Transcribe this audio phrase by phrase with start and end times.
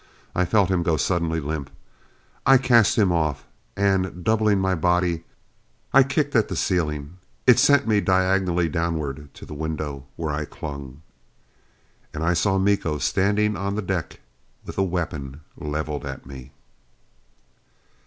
[0.33, 1.69] I felt him go suddenly limp.
[2.43, 3.45] I cast him off
[3.77, 5.25] and, doubling my body,
[5.93, 7.17] I kicked at the ceiling.
[7.45, 11.03] It sent me diagonally downward to the window, where I clung.
[12.15, 14.21] And I saw Miko standing on the deck
[14.65, 16.51] with a weapon leveled at me!